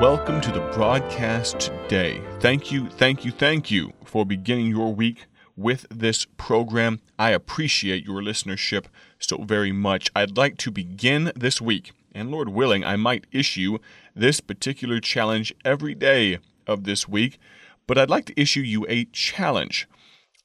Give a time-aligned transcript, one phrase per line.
[0.00, 2.20] Welcome to the broadcast today.
[2.40, 5.24] Thank you, thank you, thank you for beginning your week
[5.56, 7.00] with this program.
[7.18, 8.88] I appreciate your listenership
[9.18, 10.10] so very much.
[10.14, 13.78] I'd like to begin this week, and Lord willing, I might issue
[14.14, 17.38] this particular challenge every day of this week,
[17.86, 19.88] but I'd like to issue you a challenge.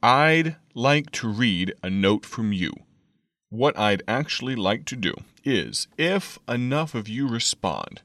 [0.02, 2.72] I'd like to read a note from you.
[3.50, 5.14] What I'd actually like to do
[5.44, 8.02] is, if enough of you respond,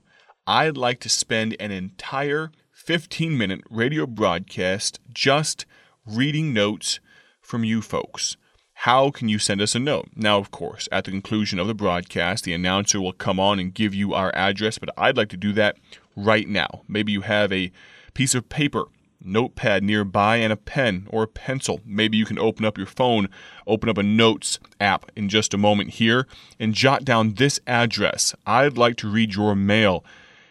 [0.49, 5.67] I'd like to spend an entire 15 minute radio broadcast just
[6.07, 7.01] reading notes
[7.41, 8.37] from you folks.
[8.81, 10.11] How can you send us a note?
[10.15, 13.75] Now, of course, at the conclusion of the broadcast, the announcer will come on and
[13.75, 15.79] give you our address, but I'd like to do that
[16.15, 16.83] right now.
[16.87, 17.73] Maybe you have a
[18.15, 18.85] piece of paper,
[19.21, 21.81] notepad nearby, and a pen or a pencil.
[21.85, 23.31] Maybe you can open up your phone,
[23.67, 26.29] open up a notes app in just a moment here,
[26.61, 28.33] and jot down this address.
[28.47, 30.05] I'd like to read your mail.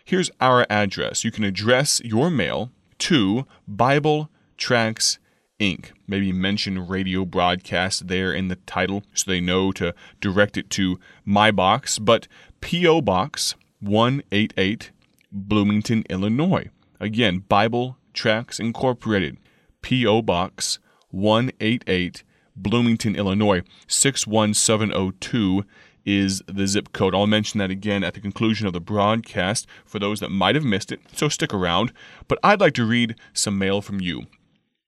[0.07, 1.23] Here's our address.
[1.23, 5.17] You can address your mail to Bible Tracts
[5.59, 5.93] Inc.
[6.05, 10.99] Maybe mention radio broadcast there in the title so they know to direct it to
[11.25, 11.97] my box.
[11.97, 12.27] But
[12.61, 13.01] P.O.
[13.01, 14.91] Box 188,
[15.31, 16.69] Bloomington, Illinois.
[16.99, 19.37] Again, Bible Tracts Incorporated.
[19.81, 20.21] P.O.
[20.21, 20.77] Box
[21.09, 22.23] 188,
[22.55, 25.65] Bloomington, Illinois 61702
[26.05, 27.15] is the zip code.
[27.15, 30.63] I'll mention that again at the conclusion of the broadcast for those that might have
[30.63, 31.91] missed it, so stick around.
[32.27, 34.27] But I'd like to read some mail from you.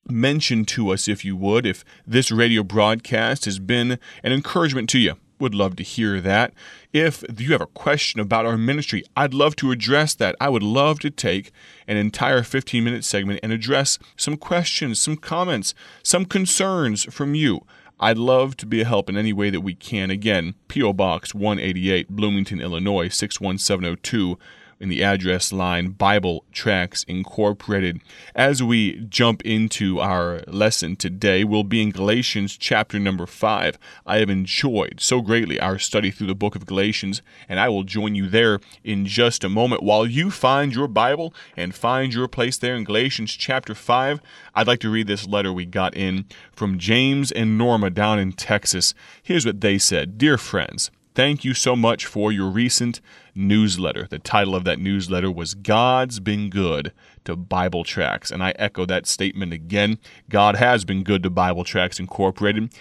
[0.10, 5.00] Mention to us, if you would, if this radio broadcast has been an encouragement to
[5.00, 5.16] you.
[5.40, 6.54] Would love to hear that.
[6.94, 10.36] If you have a question about our ministry, I'd love to address that.
[10.42, 11.52] I would love to take
[11.88, 17.62] an entire 15 minute segment and address some questions, some comments, some concerns from you.
[18.00, 20.12] I'd love to be a help in any way that we can.
[20.12, 20.94] Again, P.O.
[20.94, 24.38] Box 188, Bloomington, Illinois 61702
[24.80, 28.02] in the address line Bible Tracts Incorporated.
[28.36, 33.77] As we jump into our lesson today, we'll be in Galatians chapter number 5.
[34.05, 37.83] I have enjoyed so greatly our study through the book of Galatians, and I will
[37.83, 39.83] join you there in just a moment.
[39.83, 44.21] While you find your Bible and find your place there in Galatians chapter 5,
[44.55, 48.33] I'd like to read this letter we got in from James and Norma down in
[48.33, 48.93] Texas.
[49.21, 53.02] Here's what they said Dear friends, Thank you so much for your recent
[53.33, 54.05] newsletter.
[54.08, 56.94] The title of that newsletter was God's Been Good
[57.26, 58.30] to Bible Tracts.
[58.30, 59.98] And I echo that statement again.
[60.30, 62.72] God has been good to Bible Tracts Incorporated.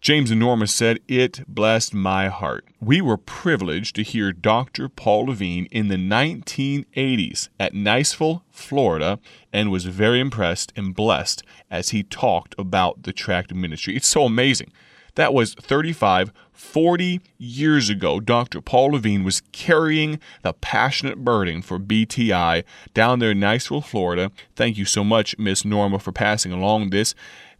[0.00, 2.64] James Norma said, It blessed my heart.
[2.80, 4.88] We were privileged to hear Dr.
[4.88, 9.18] Paul Levine in the 1980s at Niceville, Florida,
[9.52, 13.96] and was very impressed and blessed as he talked about the tract ministry.
[13.96, 14.70] It's so amazing.
[15.14, 18.20] That was 35, 40 years ago.
[18.20, 18.60] Dr.
[18.60, 24.30] Paul Levine was carrying the passionate burden for BTI down there in Niceville, Florida.
[24.54, 27.14] Thank you so much, Miss Norma, for passing along this.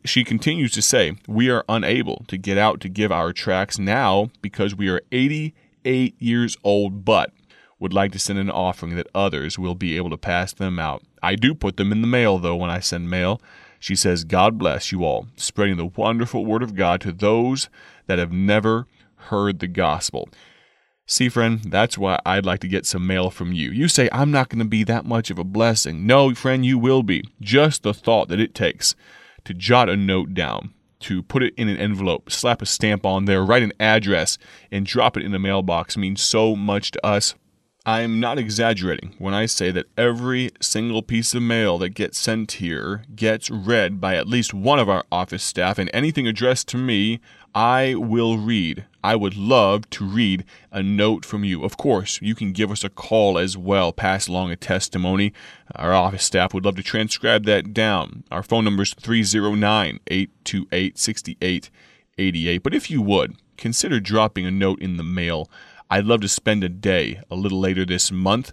[0.05, 4.31] She continues to say, We are unable to get out to give our tracts now
[4.41, 7.33] because we are 88 years old, but
[7.79, 11.03] would like to send an offering that others will be able to pass them out.
[11.23, 13.41] I do put them in the mail, though, when I send mail.
[13.81, 17.69] She says, God bless you all, spreading the wonderful word of God to those
[18.07, 18.87] that have never
[19.17, 20.29] heard the gospel.
[21.07, 23.71] See, friend, that's why I'd like to get some mail from you.
[23.71, 26.07] You say, I'm not going to be that much of a blessing.
[26.07, 27.25] No, friend, you will be.
[27.41, 28.95] Just the thought that it takes
[29.45, 33.25] to jot a note down, to put it in an envelope, slap a stamp on
[33.25, 34.39] there, write an address,
[34.71, 37.35] and drop it in the mailbox means so much to us.
[37.91, 42.53] I'm not exaggerating when I say that every single piece of mail that gets sent
[42.53, 46.77] here gets read by at least one of our office staff, and anything addressed to
[46.77, 47.19] me,
[47.53, 48.85] I will read.
[49.03, 51.65] I would love to read a note from you.
[51.65, 55.33] Of course, you can give us a call as well, pass along a testimony.
[55.75, 58.23] Our office staff would love to transcribe that down.
[58.31, 62.63] Our phone number is 309 828 6888.
[62.63, 65.51] But if you would, consider dropping a note in the mail.
[65.93, 68.53] I'd love to spend a day a little later this month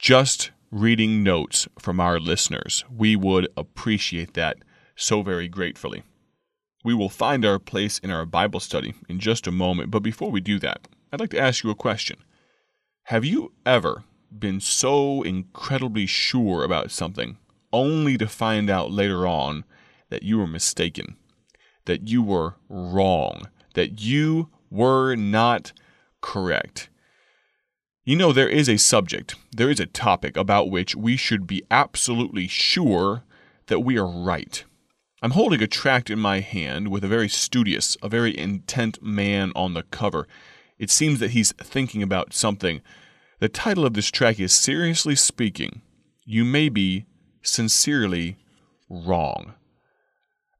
[0.00, 2.84] just reading notes from our listeners.
[2.90, 4.56] We would appreciate that
[4.96, 6.02] so very gratefully.
[6.84, 10.32] We will find our place in our Bible study in just a moment, but before
[10.32, 12.16] we do that, I'd like to ask you a question.
[13.04, 14.02] Have you ever
[14.36, 17.38] been so incredibly sure about something
[17.72, 19.64] only to find out later on
[20.10, 21.14] that you were mistaken,
[21.84, 25.72] that you were wrong, that you were not
[26.22, 26.88] correct.
[28.04, 31.62] You know, there is a subject, there is a topic about which we should be
[31.70, 33.24] absolutely sure
[33.66, 34.64] that we are right.
[35.22, 39.52] I'm holding a tract in my hand with a very studious, a very intent man
[39.54, 40.26] on the cover.
[40.78, 42.80] It seems that he's thinking about something.
[43.38, 45.82] The title of this tract is Seriously Speaking
[46.24, 47.06] you may be
[47.42, 48.36] sincerely
[48.88, 49.54] wrong.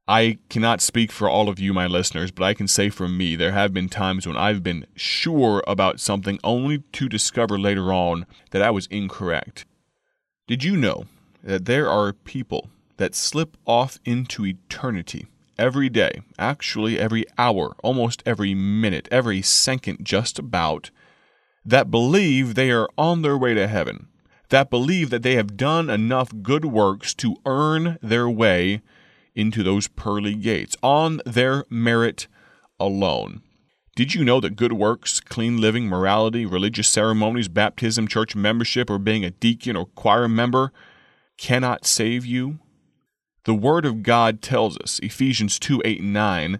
[0.07, 3.37] I cannot speak for all of you, my listeners, but I can say for me,
[3.37, 8.25] there have been times when I've been sure about something only to discover later on
[8.51, 9.65] that I was incorrect.
[10.45, 11.05] Did you know
[11.41, 15.27] that there are people that slip off into eternity
[15.57, 20.91] every day, actually every hour, almost every minute, every second, just about,
[21.63, 24.07] that believe they are on their way to heaven,
[24.49, 28.81] that believe that they have done enough good works to earn their way
[29.35, 32.27] into those pearly gates on their merit
[32.79, 33.41] alone.
[33.95, 38.97] Did you know that good works, clean living, morality, religious ceremonies, baptism, church membership, or
[38.97, 40.71] being a deacon or choir member
[41.37, 42.59] cannot save you?
[43.45, 46.59] The Word of God tells us, Ephesians 2 8 and 9,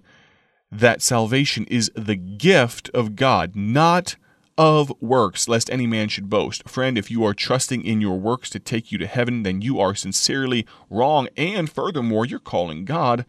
[0.71, 4.15] that salvation is the gift of God, not
[4.57, 6.67] of works, lest any man should boast.
[6.67, 9.79] Friend, if you are trusting in your works to take you to heaven, then you
[9.79, 13.25] are sincerely wrong, and furthermore, you're calling God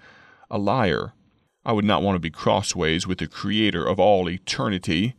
[0.51, 1.13] a liar.
[1.65, 5.15] I would not want to be crossways with the Creator of all eternity.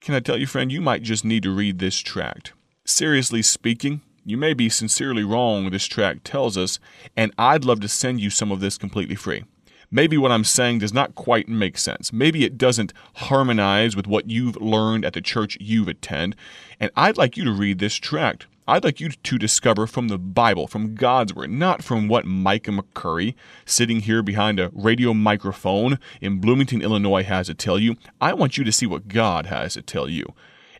[0.00, 2.52] Can I tell you, friend, you might just need to read this tract.
[2.84, 6.78] Seriously speaking, you may be sincerely wrong, this tract tells us,
[7.16, 9.44] and I'd love to send you some of this completely free
[9.90, 12.12] maybe what I'm saying does not quite make sense.
[12.12, 16.38] Maybe it doesn't harmonize with what you've learned at the church you've attended.
[16.80, 18.46] And I'd like you to read this tract.
[18.66, 22.70] I'd like you to discover from the Bible, from God's Word, not from what Micah
[22.70, 23.34] McCurry,
[23.66, 27.96] sitting here behind a radio microphone in Bloomington, Illinois, has to tell you.
[28.22, 30.24] I want you to see what God has to tell you.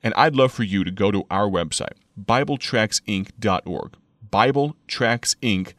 [0.02, 3.96] And I'd love for you to go to our website, BibleTractsInc.org.
[4.30, 5.74] BibleTractsInc.org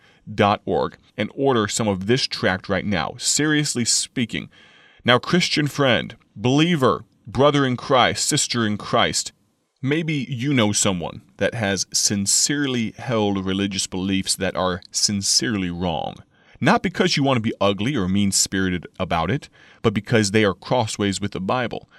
[0.65, 3.15] org and order some of this tract right now.
[3.17, 4.49] Seriously speaking.
[5.03, 9.31] Now, Christian friend, believer, brother in Christ, sister in Christ,
[9.81, 16.15] maybe you know someone that has sincerely held religious beliefs that are sincerely wrong.
[16.59, 19.49] Not because you want to be ugly or mean spirited about it,
[19.81, 21.89] but because they are crossways with the Bible.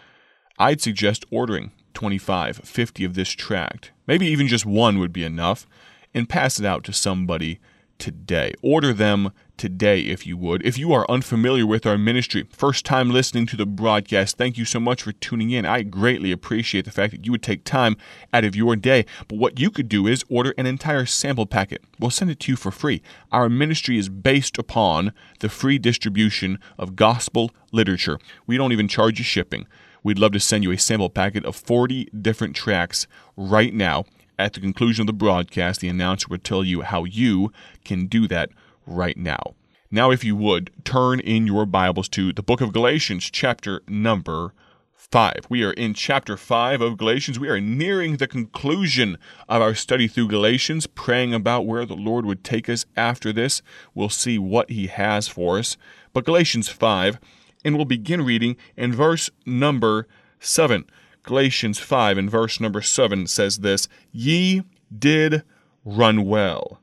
[0.58, 3.92] I'd suggest ordering 25, 50 of this tract.
[4.06, 5.66] Maybe even just one would be enough,
[6.14, 7.60] and pass it out to somebody
[7.98, 8.52] today.
[8.62, 10.64] Order them today, if you would.
[10.64, 14.64] If you are unfamiliar with our ministry, first time listening to the broadcast, thank you
[14.64, 15.64] so much for tuning in.
[15.64, 17.96] I greatly appreciate the fact that you would take time
[18.32, 19.06] out of your day.
[19.28, 21.82] But what you could do is order an entire sample packet.
[21.98, 23.02] We'll send it to you for free.
[23.32, 28.18] Our ministry is based upon the free distribution of gospel literature.
[28.46, 29.66] We don't even charge you shipping.
[30.02, 34.04] We'd love to send you a sample packet of 40 different tracts right now
[34.38, 37.52] at the conclusion of the broadcast, the announcer would tell you how you
[37.84, 38.50] can do that
[38.86, 39.54] right now.
[39.90, 44.52] Now, if you would, turn in your Bibles to the book of Galatians, chapter number
[44.96, 45.46] 5.
[45.48, 47.38] We are in chapter 5 of Galatians.
[47.38, 49.16] We are nearing the conclusion
[49.48, 53.62] of our study through Galatians, praying about where the Lord would take us after this.
[53.94, 55.76] We'll see what He has for us.
[56.12, 57.20] But Galatians 5,
[57.64, 60.08] and we'll begin reading in verse number
[60.40, 60.84] 7.
[61.26, 64.62] Galatians 5 and verse number 7 says this Ye
[64.96, 65.42] did
[65.84, 66.80] run well.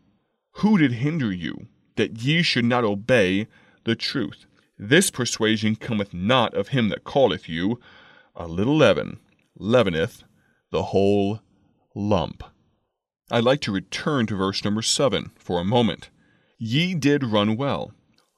[0.58, 3.48] Who did hinder you, that ye should not obey
[3.86, 4.46] the truth?
[4.78, 7.80] This persuasion cometh not of him that calleth you.
[8.36, 9.20] A little leaven
[9.58, 10.24] leaveneth
[10.72, 11.40] the whole
[11.96, 12.44] lump.
[13.32, 16.10] I'd like to return to verse number 7 for a moment.
[16.58, 17.94] Ye did run well.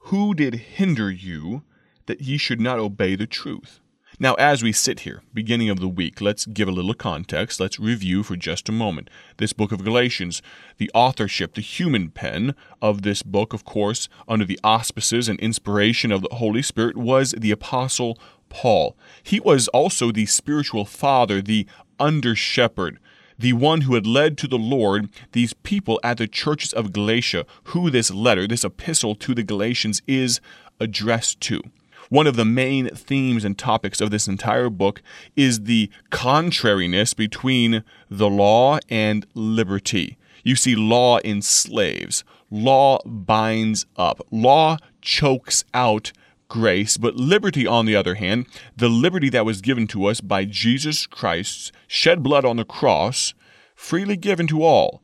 [0.10, 1.64] Who did hinder you
[2.06, 3.80] that ye should not obey the truth?
[4.18, 7.60] Now, as we sit here, beginning of the week, let's give a little context.
[7.60, 9.10] Let's review for just a moment.
[9.38, 10.42] This book of Galatians,
[10.78, 16.14] the authorship, the human pen of this book, of course, under the auspices and inspiration
[16.14, 18.18] of the Holy Spirit, was the Apostle
[18.48, 18.96] Paul.
[19.22, 21.68] He was also the spiritual father, the
[22.00, 23.00] under shepherd,
[23.38, 27.46] the one who had led to the Lord these people at the churches of Galatia,
[27.66, 30.40] who this letter, this epistle to the Galatians, is
[30.80, 31.62] addressed to.
[32.10, 35.02] One of the main themes and topics of this entire book
[35.36, 40.18] is the contrariness between the law and liberty.
[40.44, 46.12] You see, law enslaves, law binds up, law chokes out
[46.48, 48.46] grace, but liberty, on the other hand,
[48.78, 53.34] the liberty that was given to us by Jesus Christ's shed blood on the cross,
[53.76, 55.02] freely given to all.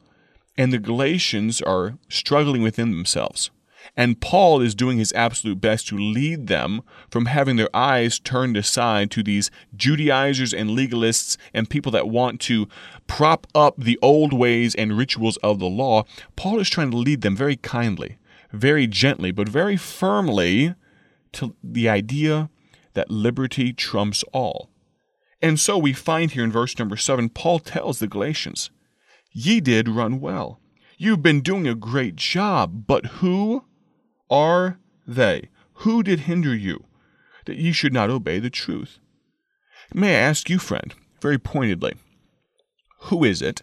[0.57, 3.49] And the Galatians are struggling within themselves.
[3.95, 8.55] And Paul is doing his absolute best to lead them from having their eyes turned
[8.55, 12.67] aside to these Judaizers and legalists and people that want to
[13.07, 16.03] prop up the old ways and rituals of the law.
[16.35, 18.17] Paul is trying to lead them very kindly,
[18.51, 20.75] very gently, but very firmly
[21.33, 22.49] to the idea
[22.93, 24.69] that liberty trumps all.
[25.41, 28.69] And so we find here in verse number 7, Paul tells the Galatians,
[29.31, 30.59] Ye did run well.
[30.97, 33.63] You've been doing a great job, but who
[34.31, 35.49] are they?
[35.73, 36.85] Who did hinder you
[37.45, 38.97] that ye should not obey the truth?
[39.93, 41.93] May I ask you, friend, very pointedly,
[43.01, 43.61] who is it?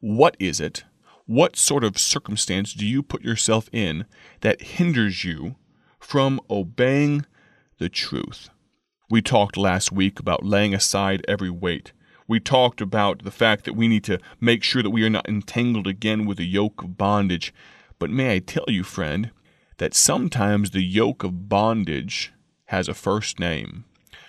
[0.00, 0.84] What is it?
[1.26, 4.04] What sort of circumstance do you put yourself in
[4.40, 5.56] that hinders you
[5.98, 7.24] from obeying
[7.78, 8.50] the truth?
[9.08, 11.92] We talked last week about laying aside every weight
[12.30, 15.28] we talked about the fact that we need to make sure that we are not
[15.28, 17.52] entangled again with a yoke of bondage.
[17.98, 19.32] But may I tell you, friend,
[19.80, 22.34] that sometimes the yoke of bondage
[22.66, 23.84] has a first name.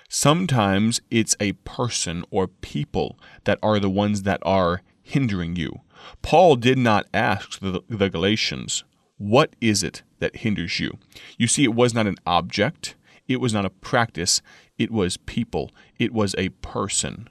[0.07, 5.81] Sometimes it's a person or people that are the ones that are hindering you.
[6.21, 8.85] Paul did not ask the, the Galatians,
[9.17, 10.97] What is it that hinders you?
[11.37, 12.95] You see, it was not an object,
[13.27, 14.41] it was not a practice,
[14.77, 17.29] it was people, it was a person.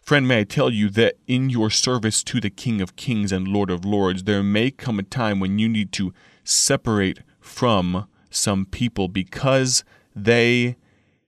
[0.00, 3.48] Friend, may I tell you that in your service to the King of Kings and
[3.48, 6.14] Lord of Lords, there may come a time when you need to
[6.46, 9.84] separate from some people because
[10.14, 10.76] they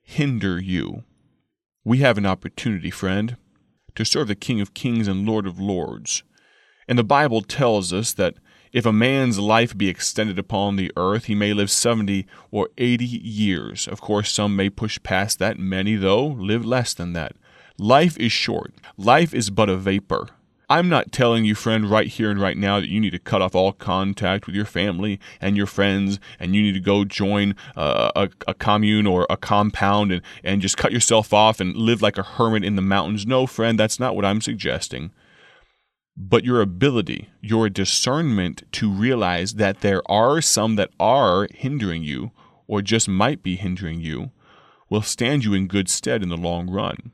[0.03, 1.05] hinder you.
[1.85, 3.37] We have an opportunity, friend,
[3.95, 6.23] to serve the King of Kings and Lord of Lords.
[6.87, 8.37] And the Bible tells us that
[8.73, 13.05] if a man's life be extended upon the earth, he may live 70 or 80
[13.05, 13.89] years.
[13.89, 17.33] Of course, some may push past that, many, though, live less than that.
[17.79, 18.75] Life is short.
[18.97, 20.29] Life is but a vapor.
[20.71, 23.41] I'm not telling you, friend, right here and right now that you need to cut
[23.41, 27.55] off all contact with your family and your friends and you need to go join
[27.75, 32.03] uh, a, a commune or a compound and, and just cut yourself off and live
[32.03, 33.27] like a hermit in the mountains.
[33.27, 35.11] No, friend, that's not what I'm suggesting.
[36.15, 42.33] But your ability, your discernment to realize that there are some that are hindering you
[42.67, 44.33] or just might be hindering you
[44.91, 47.13] will stand you in good stead in the long run.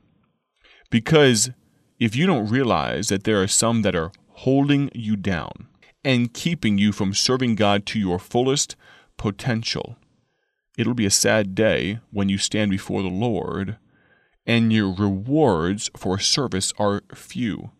[0.89, 1.51] Because
[1.99, 5.67] if you don't realize that there are some that are holding you down
[6.03, 8.75] and keeping you from serving God to your fullest
[9.17, 9.97] potential,
[10.77, 13.77] it'll be a sad day when you stand before the Lord
[14.45, 17.71] and your rewards for service are few.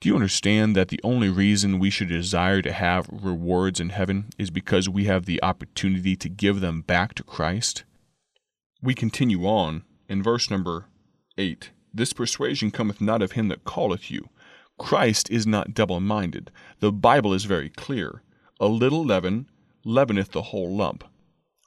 [0.00, 4.26] Do you understand that the only reason we should desire to have rewards in heaven
[4.36, 7.84] is because we have the opportunity to give them back to Christ?
[8.82, 10.86] We continue on in verse number
[11.38, 14.28] 8 This persuasion cometh not of him that calleth you.
[14.78, 16.50] Christ is not double minded.
[16.80, 18.22] The Bible is very clear.
[18.60, 19.48] A little leaven
[19.84, 21.04] leaveneth the whole lump.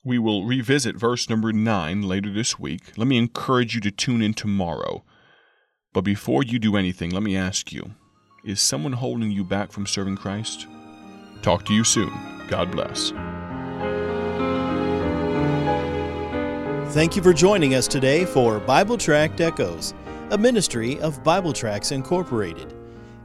[0.03, 2.98] We will revisit verse number 9 later this week.
[2.98, 5.03] Let me encourage you to tune in tomorrow.
[5.94, 7.91] But before you do anything, let me ask you
[8.44, 10.67] is someone holding you back from serving Christ?
[11.41, 12.13] Talk to you soon.
[12.48, 13.12] God bless.
[16.94, 19.94] Thank you for joining us today for Bible Tract Echoes,
[20.32, 22.74] a ministry of Bible Tracts Incorporated.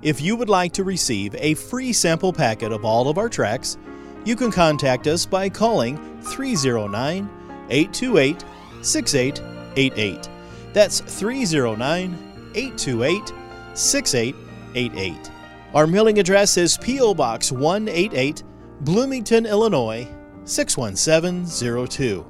[0.02, 3.78] If you would like to receive a free sample packet of all of our tracts,
[4.24, 7.28] you can contact us by calling 309
[7.70, 8.44] 828
[8.82, 10.28] 6888.
[10.72, 13.32] That's 309 828
[13.74, 15.30] 6888.
[15.74, 17.14] Our mailing address is P.O.
[17.14, 18.42] Box 188,
[18.80, 20.08] Bloomington, Illinois
[20.44, 22.29] 61702.